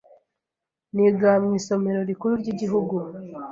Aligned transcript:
Niga 0.95 1.31
mu 1.43 1.51
isomero 1.59 1.99
rikuru 2.09 2.33
ry’igihugu. 2.41 2.95